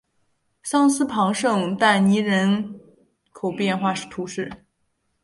[0.63, 2.79] 桑斯旁圣但尼人
[3.33, 4.65] 口变化图示